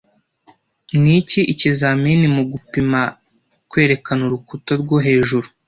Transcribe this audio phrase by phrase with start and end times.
[1.01, 3.01] Niki ikizamini mugupima
[3.69, 5.47] kwerekana urukuta rwo hejuru